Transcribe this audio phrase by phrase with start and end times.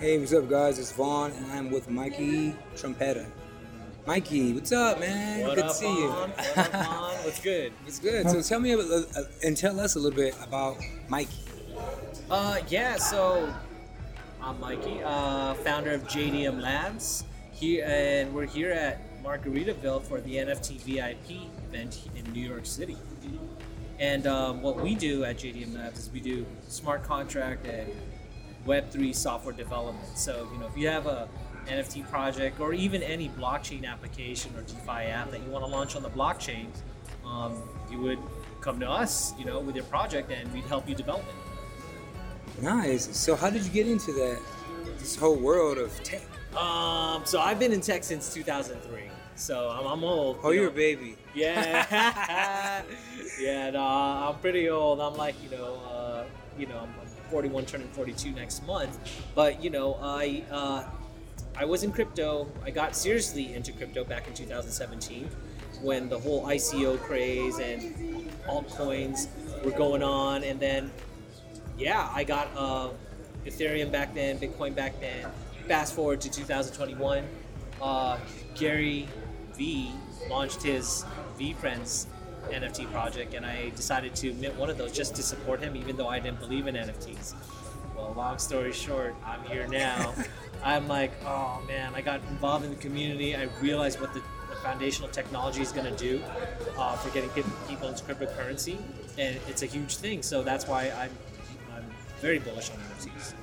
[0.00, 0.78] Hey, what's up, guys?
[0.78, 3.26] It's Vaughn, and I'm with Mikee Trompeta.
[4.06, 5.46] Mikee, what's up, man?
[5.46, 6.08] What good up, to see you.
[6.08, 6.30] Vaughn?
[6.30, 7.14] What up, Vaughn?
[7.16, 7.72] What's good?
[7.86, 8.30] It's good.
[8.30, 10.78] So tell me about, uh, and tell us a little bit about
[11.10, 11.28] Mikee.
[12.30, 12.96] Uh, yeah.
[12.96, 13.52] So
[14.40, 17.24] I'm Mikee, uh, founder of JDM Labs.
[17.52, 22.96] Here, and we're here at Margaritaville for the NFT VIP event in New York City.
[23.98, 27.92] And um, what we do at JDM Labs is we do smart contract and
[28.70, 30.16] Web3 software development.
[30.16, 31.28] So, you know, if you have a
[31.66, 35.96] NFT project or even any blockchain application or DeFi app that you want to launch
[35.96, 36.66] on the blockchain,
[37.24, 38.18] um, you would
[38.60, 42.62] come to us, you know, with your project and we'd help you develop it.
[42.62, 43.16] Nice.
[43.16, 44.38] So how did you get into that,
[44.98, 46.22] this whole world of tech?
[46.56, 49.02] Um, so I've been in tech since 2003.
[49.34, 50.38] So I'm, I'm old.
[50.42, 51.16] Oh, you you're a baby.
[51.34, 52.84] Yeah.
[53.40, 55.00] yeah, no, I'm pretty old.
[55.00, 56.24] I'm like, you know, uh,
[56.58, 58.98] you know, I'm 41 turning 42 next month.
[59.34, 60.84] But, you know, I uh,
[61.56, 62.48] I was in crypto.
[62.64, 65.28] I got seriously into crypto back in 2017
[65.82, 69.28] when the whole ICO craze and altcoins
[69.64, 70.90] were going on and then
[71.78, 72.90] yeah, I got uh,
[73.46, 75.26] Ethereum back then, Bitcoin back then.
[75.66, 77.24] Fast forward to 2021,
[77.80, 78.18] uh,
[78.54, 79.08] Gary
[79.54, 79.90] V
[80.28, 81.04] launched his
[81.38, 82.06] V Friends
[82.50, 85.96] NFT project, and I decided to mint one of those just to support him, even
[85.96, 87.34] though I didn't believe in NFTs.
[87.96, 90.14] Well, long story short, I'm here now.
[90.64, 93.36] I'm like, oh man, I got involved in the community.
[93.36, 96.22] I realized what the, the foundational technology is going to do
[96.76, 97.30] uh, for getting
[97.68, 98.78] people into cryptocurrency,
[99.18, 100.22] and it's a huge thing.
[100.22, 101.10] So that's why I'm
[101.74, 101.84] I'm
[102.20, 103.34] very bullish on NFTs.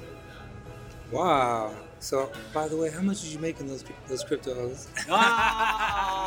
[1.12, 1.74] Wow.
[2.00, 4.88] So, by the way, how much did you make in those those cryptos?
[5.10, 6.26] ah,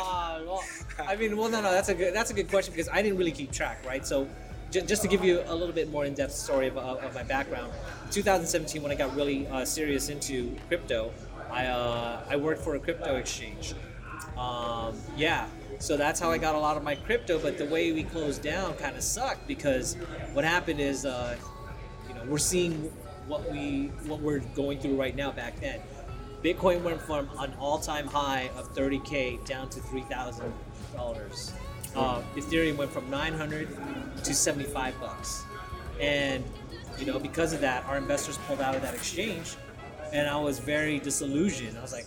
[1.07, 3.17] I mean, well, no, no, that's a good that's a good question because I didn't
[3.17, 4.05] really keep track, right?
[4.05, 4.27] So,
[4.71, 7.15] j- just to give you a little bit more in depth story of, of, of
[7.15, 7.71] my background,
[8.11, 11.11] 2017 when I got really uh, serious into crypto,
[11.51, 13.73] I uh, I worked for a crypto exchange.
[14.37, 15.47] Um, yeah,
[15.79, 17.39] so that's how I got a lot of my crypto.
[17.39, 19.95] But the way we closed down kind of sucked because
[20.33, 21.35] what happened is, uh,
[22.07, 22.91] you know, we're seeing
[23.27, 25.31] what we what we're going through right now.
[25.31, 25.79] Back then,
[26.43, 30.51] Bitcoin went from an all-time high of 30k down to three thousand
[30.95, 31.53] dollars.
[31.95, 33.67] Uh, Ethereum went from 900
[34.23, 35.43] to 75 bucks,
[35.99, 36.43] and
[36.97, 39.55] you know because of that, our investors pulled out of that exchange,
[40.11, 41.77] and I was very disillusioned.
[41.77, 42.05] I was like,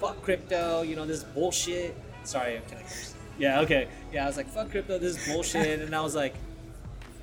[0.00, 1.96] "Fuck crypto," you know this is bullshit.
[2.24, 2.84] Sorry, can I?
[3.38, 3.88] Yeah, okay.
[4.12, 6.34] Yeah, I was like, "Fuck crypto, this is bullshit," and I was like,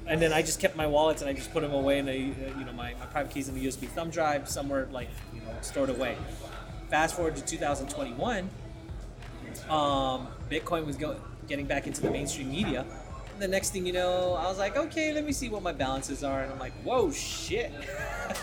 [0.06, 2.16] and then I just kept my wallets and I just put them away in a,
[2.16, 5.48] you know my, my private keys in the USB thumb drive somewhere like you know
[5.62, 6.18] stored away.
[6.90, 8.50] Fast forward to 2021,
[9.70, 12.86] um, Bitcoin was go- getting back into the mainstream media.
[13.34, 15.72] And the next thing you know, I was like, okay, let me see what my
[15.72, 17.72] balances are, and I'm like, whoa, shit!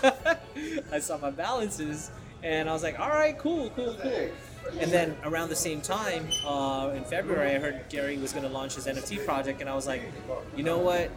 [0.93, 2.11] I saw my balances,
[2.43, 4.31] and I was like, all right, cool, cool, cool.
[4.79, 8.51] And then around the same time, uh, in February, I heard Gary was going to
[8.51, 10.03] launch his NFT project, and I was like,
[10.57, 11.11] you know what?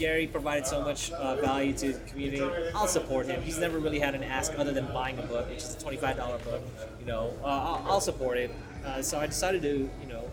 [0.00, 2.42] Gary provided so much uh, value to the community.
[2.74, 3.42] I'll support him.
[3.42, 6.16] He's never really had an ask other than buying a book, which is a twenty-five
[6.16, 6.62] dollar book.
[6.98, 8.50] You know, uh, I'll, I'll support it.
[8.84, 10.24] Uh, so I decided to, you know,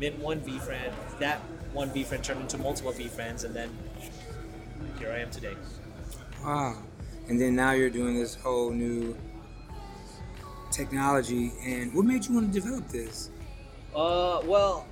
[0.00, 0.92] mint one V friend.
[1.20, 1.38] That
[1.72, 3.70] one V friend turned into multiple V friends, and then
[4.98, 5.54] here I am today.
[6.44, 6.76] Wow.
[7.28, 9.16] And then now you're doing this whole new
[10.72, 11.52] technology.
[11.64, 13.30] And what made you want to develop this?
[13.94, 14.86] Uh, well,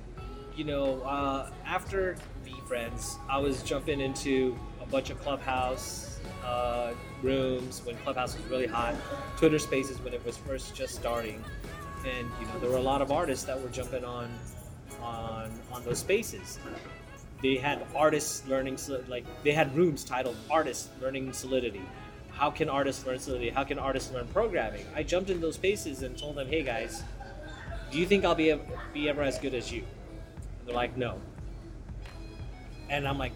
[0.55, 6.93] you know, uh, after V Friends, I was jumping into a bunch of Clubhouse uh,
[7.21, 8.95] rooms when Clubhouse was really hot,
[9.37, 11.43] Twitter Spaces when it was first just starting,
[12.05, 14.29] and you know there were a lot of artists that were jumping on
[15.01, 16.59] on on those spaces.
[17.41, 18.77] They had artists learning
[19.07, 21.81] like they had rooms titled "Artists Learning Solidity."
[22.31, 23.51] How can artists learn solidity?
[23.51, 24.85] How can artists learn programming?
[24.95, 27.03] I jumped in those spaces and told them, "Hey guys,
[27.91, 28.55] do you think I'll be
[28.93, 29.83] be ever as good as you?"
[30.63, 31.19] And they're like, "No."
[32.89, 33.33] And I'm like,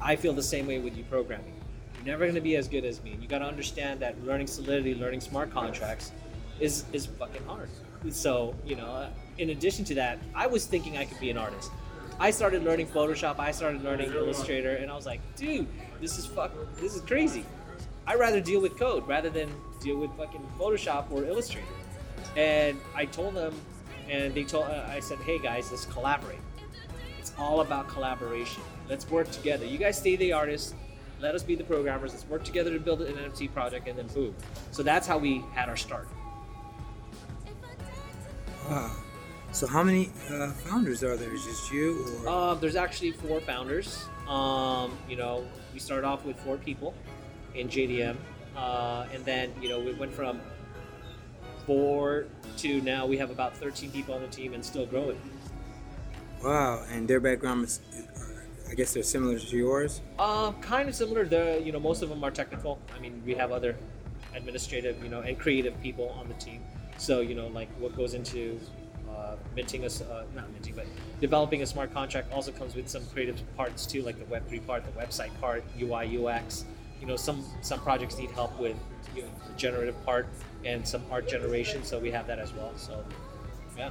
[0.00, 1.52] I feel the same way with you programming.
[1.96, 3.18] You're never going to be as good as me.
[3.20, 6.12] You got to understand that learning Solidity, learning smart contracts,
[6.58, 7.68] is is fucking hard.
[8.10, 11.36] So you know, uh, in addition to that, I was thinking I could be an
[11.36, 11.70] artist.
[12.18, 13.38] I started learning Photoshop.
[13.38, 15.68] I started learning Illustrator, and I was like, dude,
[16.00, 17.44] this is fuck, this is crazy.
[18.06, 21.66] I'd rather deal with code rather than deal with fucking Photoshop or Illustrator.
[22.36, 23.54] And I told them,
[24.08, 26.38] and they told, uh, I said, hey guys, let's collaborate.
[27.18, 28.62] It's all about collaboration.
[28.88, 29.66] Let's work together.
[29.66, 30.74] You guys stay the artists.
[31.20, 32.12] Let us be the programmers.
[32.12, 34.34] Let's work together to build an NFT project, and then boom.
[34.70, 36.08] So that's how we had our start.
[38.68, 38.90] Wow.
[39.50, 41.34] So how many uh, founders are there?
[41.34, 42.28] Is just you or?
[42.28, 44.04] Uh, there's actually four founders.
[44.28, 46.94] Um, you know, we started off with four people
[47.54, 48.16] in JDM,
[48.56, 50.40] uh, and then you know we went from
[51.68, 52.24] four
[52.56, 55.20] to now we have about 13 people on the team and still growing.
[56.42, 60.00] Wow, and their background is, uh, I guess they're similar to yours.
[60.18, 61.26] Um, kind of similar.
[61.26, 62.78] The you know most of them are technical.
[62.96, 63.76] I mean, we have other
[64.34, 66.62] administrative, you know, and creative people on the team.
[66.96, 68.58] So you know, like what goes into
[69.10, 70.86] uh, minting us, uh, not minting, but
[71.20, 74.60] developing a smart contract also comes with some creative parts too, like the Web three
[74.60, 76.64] part, the website part, UI UX.
[76.98, 78.76] You know, some some projects need help with
[79.14, 80.26] you know, the generative part
[80.64, 82.72] and some art generation, so we have that as well.
[82.76, 83.04] So
[83.76, 83.90] yeah.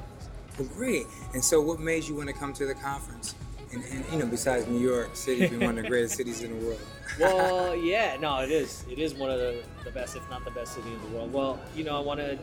[0.59, 1.05] Well, great.
[1.33, 3.35] And so, what made you want to come to the conference?
[3.71, 6.57] And, and you know, besides New York City being one of the greatest cities in
[6.57, 6.79] the world.
[7.19, 8.83] well, yeah, no, it is.
[8.89, 11.33] It is one of the, the best, if not the best city in the world.
[11.33, 12.39] Well, you know, I wanted,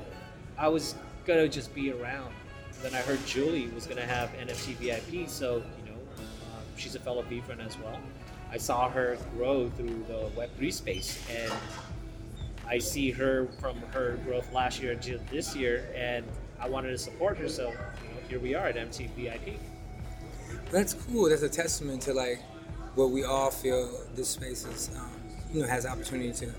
[0.59, 0.95] I was
[1.25, 2.33] gonna just be around.
[2.83, 7.01] Then I heard Julie was gonna have NFT VIP, so you know, uh, she's a
[7.01, 7.99] fellow V friend as well.
[8.51, 11.53] I saw her grow through the Web3 space, and
[12.67, 16.25] I see her from her growth last year to this year, and
[16.59, 17.49] I wanted to support her.
[17.49, 19.59] So, you know, here we are at NFT VIP.
[20.71, 21.29] That's cool.
[21.29, 22.41] That's a testament to like
[22.95, 25.11] what we all feel this space is, um,
[25.53, 26.53] you know, has opportunity to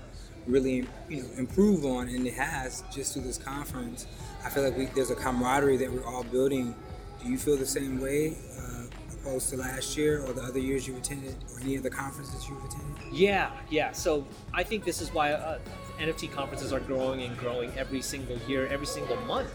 [0.46, 4.06] really, you know, improve on, and it has just through this conference.
[4.44, 6.74] I feel like we, there's a camaraderie that we're all building.
[7.22, 10.86] Do you feel the same way, uh, opposed to last year or the other years
[10.86, 13.12] you've attended, or any of the conferences you've attended?
[13.12, 13.92] Yeah, yeah.
[13.92, 15.58] So I think this is why uh,
[15.98, 19.50] NFT conferences are growing and growing every single year, every single month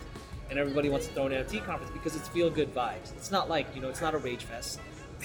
[0.52, 3.16] and everybody wants to throw an NFT conference because it's feel good vibes.
[3.16, 4.80] It's not like you know, it's not a rage fest,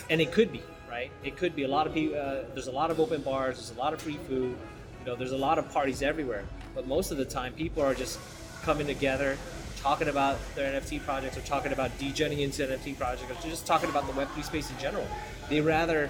[0.09, 1.11] and it could be right.
[1.25, 2.19] It could be a lot of people.
[2.19, 3.57] Uh, there's a lot of open bars.
[3.57, 4.57] There's a lot of free food.
[5.01, 6.45] You know, there's a lot of parties everywhere.
[6.75, 8.19] But most of the time, people are just
[8.63, 9.37] coming together,
[9.79, 13.91] talking about their NFT projects, or talking about degenning into NFT projects, or just talking
[13.91, 15.07] about the Web3 space in general.
[15.49, 16.09] They rather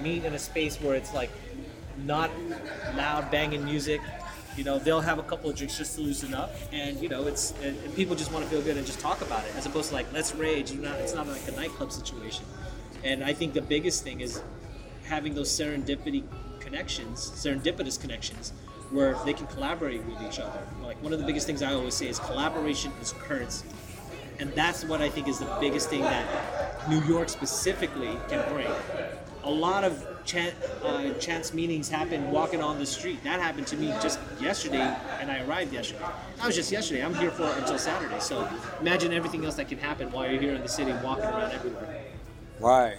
[0.00, 1.30] meet in a space where it's like
[2.04, 2.30] not
[2.94, 4.00] loud banging music
[4.58, 6.52] you know they'll have a couple of drinks just to loosen up.
[6.72, 9.22] And you know it's and, and people just want to feel good and just talk
[9.22, 10.72] about it as opposed to like let's rage.
[10.72, 12.44] You know it's not like a nightclub situation.
[13.04, 14.42] And i think the biggest thing is
[15.04, 16.24] having those serendipity
[16.58, 18.52] connections serendipitous connections
[18.90, 20.60] where they can collaborate with each other.
[20.82, 23.68] Like one of the biggest things i always say is collaboration is currency.
[24.40, 28.72] And that's what i think is the biggest thing that new york specifically can bring
[29.48, 30.54] a lot of chance,
[30.84, 33.24] uh, chance meetings happen walking on the street.
[33.24, 36.04] That happened to me just yesterday, and I arrived yesterday.
[36.36, 37.02] That was just yesterday.
[37.02, 38.20] I'm here for until Saturday.
[38.20, 38.46] So
[38.80, 42.02] imagine everything else that can happen while you're here in the city, walking around everywhere.
[42.60, 42.98] Right.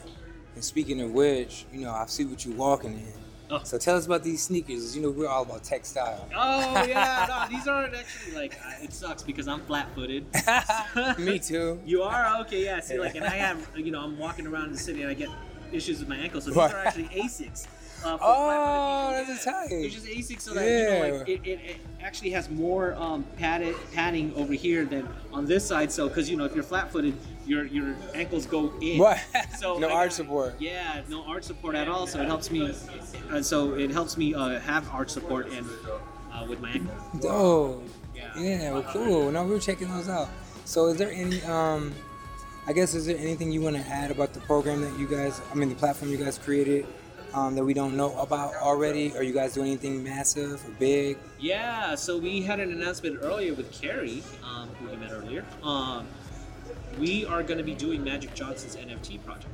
[0.56, 3.13] And speaking of which, you know, I see what you're walking in.
[3.51, 3.62] Oh.
[3.63, 4.96] So tell us about these sneakers.
[4.96, 6.28] You know, we're all about textile.
[6.36, 8.60] Oh yeah, no, these aren't actually like.
[8.63, 10.25] Uh, it sucks because I'm flat-footed.
[11.19, 11.80] Me too.
[11.86, 12.80] You are okay, yeah.
[12.80, 15.30] See, like, and I have, you know, I'm walking around the city and I get
[15.74, 16.42] issues with my ankle.
[16.42, 17.68] So these are actually Asics.
[18.04, 19.68] Uh, Oh, that's tight.
[19.71, 23.25] It's just Asics so that you know, like it, it, it actually has more um,
[23.38, 25.92] padded padding over here than on this side.
[25.92, 27.13] So because you know if you're flat-footed,
[27.45, 29.00] your your ankles go in.
[29.00, 29.19] What?
[29.57, 30.56] So no arch support.
[30.60, 32.07] Yeah, no arch support at all.
[32.07, 32.74] So it helps me.
[33.31, 35.68] And so it helps me uh, have arch support and
[36.31, 36.95] uh, with my ankle.
[37.25, 37.83] Oh.
[38.15, 38.31] Yeah.
[38.38, 39.31] Yeah, well, cool.
[39.31, 40.30] No, we were checking those out.
[40.65, 41.94] So, is there any, um,
[42.69, 45.42] I guess, is there anything you want to add about the program that you guys,
[45.51, 46.86] I mean, the platform you guys created
[47.33, 49.12] um, that we don't know about already?
[49.18, 51.18] Are you guys doing anything massive or big?
[51.39, 55.44] Yeah, so we had an announcement earlier with Carrie, um, who we met earlier.
[55.63, 56.05] Um,
[57.00, 59.48] we are going to be doing Magic Johnson's NFT project.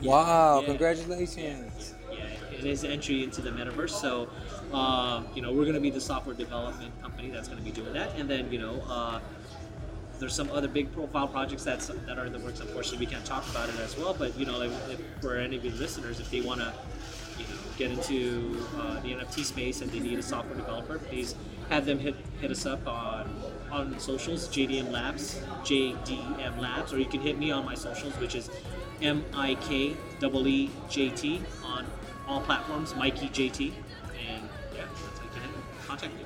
[0.00, 0.66] Wow, Yeah.
[0.68, 1.92] congratulations.
[2.10, 2.24] Yeah,
[2.58, 3.90] it is entry into the metaverse.
[3.90, 4.30] So,
[4.72, 7.70] um, you know, we're going to be the software development company that's going to be
[7.70, 8.14] doing that.
[8.16, 9.20] And then, you know, uh,
[10.18, 12.60] there's some other big profile projects that's, that are in the works.
[12.60, 14.14] Unfortunately, we can't talk about it as well.
[14.14, 16.72] But, you know, if, for any of your listeners, if they want to,
[17.38, 21.34] you know, get into uh, the NFT space and they need a software developer, please
[21.70, 23.28] have them hit, hit us up on
[23.72, 28.34] on socials, JDM Labs, JDM Labs, or you can hit me on my socials, which
[28.34, 28.50] is
[29.00, 31.86] M I K E E J T on
[32.28, 33.72] all platforms, Mikee JT,
[34.28, 36.22] and yeah, that's how you can contact me.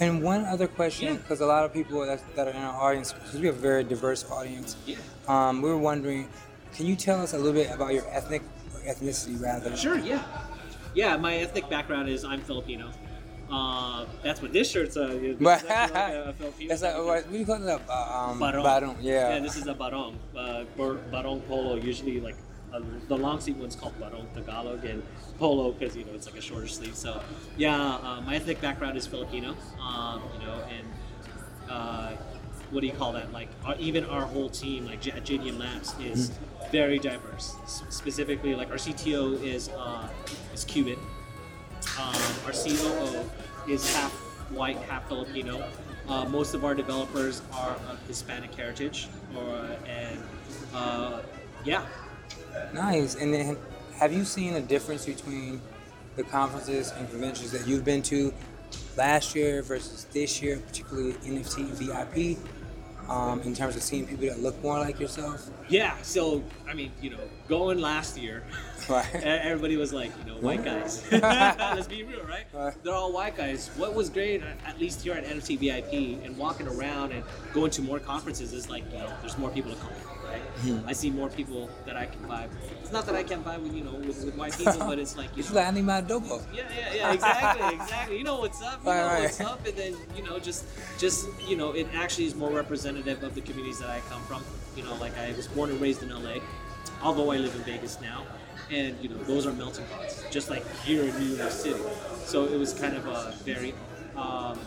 [0.00, 1.14] And one other question, Yeah.
[1.18, 3.60] because a lot of people that, that are in our audience, because we have a
[3.60, 4.96] very diverse audience, Yeah.
[5.26, 6.28] um, we were wondering,
[6.74, 8.42] can you tell us a little bit about your ethnic,
[8.74, 9.76] or ethnicity rather?
[9.76, 10.22] Sure, yeah.
[10.94, 12.90] Yeah, my ethnic background is I'm Filipino.
[13.50, 15.40] Uh, that's what this shirt's uh, is.
[15.40, 17.80] Like a Filipino it's like, what do you call it?
[17.88, 18.62] Uh, um, Barong.
[18.62, 19.34] barong, Yeah.
[19.34, 20.16] Yeah, this is a barong.
[20.36, 20.64] Uh,
[21.10, 22.36] barong polo, usually like
[22.72, 25.02] uh, the long sleeve one's called barong Tagalog and
[25.38, 26.94] polo because you know it's like a shorter sleeve.
[26.94, 27.22] So
[27.56, 29.56] yeah, uh, my ethnic background is Filipino.
[29.80, 30.86] Um, you know, and
[31.70, 32.10] uh,
[32.70, 33.32] what do you call that?
[33.32, 36.32] Like our, even our whole team, like at JDM Labs, is
[36.70, 37.54] very diverse.
[37.64, 40.08] S- specifically, like our CTO is uh,
[40.52, 40.98] is Cuban.
[41.98, 42.14] Um,
[42.46, 43.24] our COO
[43.68, 44.12] is half
[44.52, 45.64] white, half Filipino.
[46.08, 50.18] Uh, most of our developers are of Hispanic heritage, or and
[50.74, 51.20] uh,
[51.64, 51.84] yeah,
[52.72, 53.14] Nice.
[53.14, 53.56] And then,
[53.98, 55.60] have you seen a difference between
[56.16, 58.32] the conferences and conventions that you've been to
[58.96, 62.38] last year versus this year, particularly NFT VIP,
[63.08, 65.48] um, in terms of seeing people that look more like yourself?
[65.68, 65.96] yeah.
[66.02, 68.42] So I mean, you know, going last year,
[68.88, 69.14] Right.
[69.14, 71.02] everybody was like, you know, white guys.
[71.12, 72.44] Let's be real, right?
[72.52, 72.74] Right.
[72.82, 73.70] They're all white guys.
[73.76, 77.82] What was great, at- least here at NFT VIP, and walking around and going to
[77.82, 79.90] more conferences is like, you know, there's more people to come.
[80.24, 80.42] Right?
[80.58, 80.88] Mm-hmm.
[80.88, 82.50] I see more people that I can vibe.
[82.82, 85.16] It's not that I can't vibe with you know with, with white people, but it's
[85.16, 86.42] like you It's know, like anima dopo.
[86.54, 88.18] yeah, yeah, yeah, exactly, exactly.
[88.18, 89.22] You know what's up, you Right, know right.
[89.22, 90.66] what's up, and then you know, just,
[90.98, 94.44] just you know, it actually is more representative of the communities that I come from.
[94.76, 96.40] You know, like I was born and raised in LA,
[97.02, 98.24] although I live in Vegas now,
[98.70, 101.80] and you know, those are melting pots, just like here in New York City.
[102.24, 103.72] So it was kind of a very,
[104.16, 104.58] um,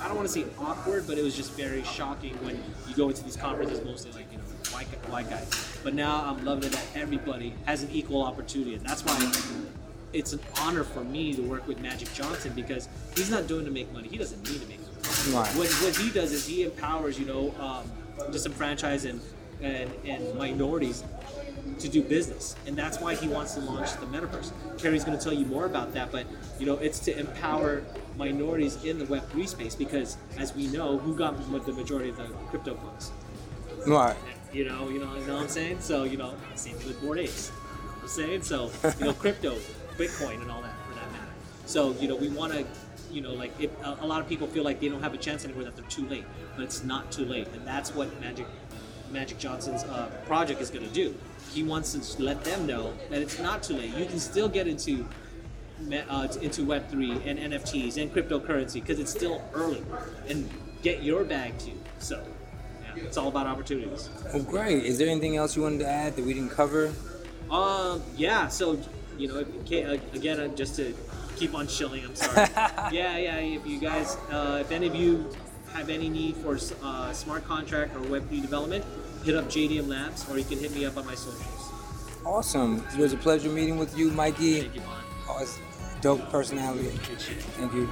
[0.00, 3.08] I don't want to say awkward, but it was just very shocking when you go
[3.08, 5.78] into these conferences, mostly like you know white white guys.
[5.82, 9.16] But now I'm loving it that everybody has an equal opportunity, and that's why
[10.12, 13.70] it's an honor for me to work with Magic Johnson because he's not doing to
[13.70, 14.08] make money.
[14.08, 14.92] He doesn't need to make money.
[15.30, 15.48] Right.
[15.56, 17.90] What, what he does is he empowers, you know, um,
[18.32, 19.20] disenfranchised and,
[19.62, 21.04] and and minorities
[21.78, 24.52] to do business, and that's why he wants to launch the metaverse.
[24.78, 26.26] Kerry's going to tell you more about that, but
[26.58, 27.82] you know, it's to empower
[28.16, 32.16] minorities in the Web three space because, as we know, who got the majority of
[32.16, 33.12] the crypto coins?
[33.86, 34.16] Right.
[34.52, 35.80] You know, you know, you know what I'm saying?
[35.80, 37.50] So, you know, same thing with Bored Apes.
[37.50, 38.42] You know what I'm saying?
[38.42, 39.56] So, you know, crypto,
[39.96, 41.26] Bitcoin, and all that for that matter.
[41.66, 42.64] So, you know, we want to,
[43.10, 45.18] you know, like if a, a lot of people feel like they don't have a
[45.18, 48.46] chance anymore, that they're too late, but it's not too late, and that's what Magic
[49.10, 51.14] Magic Johnson's uh, project is going to do.
[51.52, 53.94] He wants to let them know that it's not too late.
[53.94, 55.06] You can still get into
[56.08, 59.82] uh, into Web three and NFTs and cryptocurrency because it's still early,
[60.28, 60.48] and
[60.82, 61.78] get your bag too.
[61.98, 62.22] So,
[62.82, 64.08] yeah, it's all about opportunities.
[64.32, 64.84] Well, great.
[64.84, 66.92] Is there anything else you wanted to add that we didn't cover?
[67.50, 68.48] Um, yeah.
[68.48, 68.80] So,
[69.18, 70.94] you know, if you can't, uh, again, uh, just to
[71.36, 72.04] keep on chilling.
[72.04, 72.48] I'm sorry.
[72.92, 73.36] yeah, yeah.
[73.36, 75.30] If you guys, uh, if any of you
[75.76, 78.84] have any need for uh, smart contract or Web3 development,
[79.24, 81.72] hit up JDM Labs, or you can hit me up on my socials.
[82.24, 82.82] Awesome.
[82.94, 84.62] It was a pleasure meeting with you, Mikee.
[84.62, 84.82] Thank you.
[85.28, 85.58] Always
[86.00, 86.88] dope personality.
[87.58, 87.88] Thank you.